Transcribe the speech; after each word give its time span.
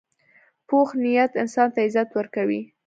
پوخ 0.67 0.89
نیت 1.03 1.31
انسان 1.41 1.67
ته 1.73 1.79
عزت 1.87 2.09
ورکوي 2.13 2.61